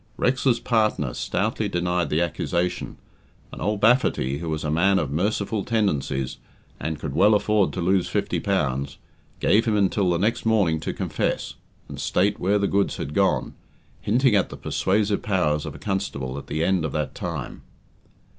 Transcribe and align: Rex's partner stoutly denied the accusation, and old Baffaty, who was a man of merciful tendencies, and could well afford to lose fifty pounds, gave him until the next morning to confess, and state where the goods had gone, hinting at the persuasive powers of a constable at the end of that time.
Rex's 0.17 0.59
partner 0.59 1.13
stoutly 1.13 1.69
denied 1.69 2.09
the 2.09 2.21
accusation, 2.21 2.97
and 3.51 3.61
old 3.61 3.79
Baffaty, 3.81 4.39
who 4.39 4.49
was 4.49 4.63
a 4.63 4.71
man 4.71 4.97
of 4.97 5.11
merciful 5.11 5.63
tendencies, 5.63 6.37
and 6.79 6.97
could 6.97 7.13
well 7.13 7.35
afford 7.35 7.71
to 7.73 7.81
lose 7.81 8.07
fifty 8.07 8.39
pounds, 8.39 8.97
gave 9.39 9.65
him 9.65 9.77
until 9.77 10.09
the 10.09 10.17
next 10.17 10.43
morning 10.43 10.79
to 10.79 10.91
confess, 10.91 11.53
and 11.87 11.99
state 12.01 12.39
where 12.39 12.57
the 12.57 12.67
goods 12.67 12.97
had 12.97 13.13
gone, 13.13 13.53
hinting 14.01 14.35
at 14.35 14.49
the 14.49 14.57
persuasive 14.57 15.21
powers 15.21 15.67
of 15.67 15.75
a 15.75 15.77
constable 15.77 16.35
at 16.35 16.47
the 16.47 16.63
end 16.63 16.83
of 16.83 16.93
that 16.93 17.13
time. 17.13 17.61